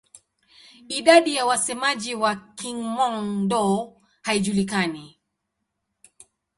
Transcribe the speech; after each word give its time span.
Idadi 0.87 1.35
ya 1.35 1.45
wasemaji 1.45 2.15
wa 2.15 2.35
Kihmong-Dô 2.35 3.93
haijulikani. 4.21 5.19